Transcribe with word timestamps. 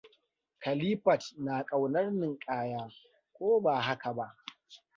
Khalifat 0.63 1.23
na 1.45 1.55
kaunar 1.65 2.07
ninkaya, 2.11 2.83
ko 3.35 3.59
ba 3.63 3.81
haka 3.81 4.13
ba? 4.13 4.35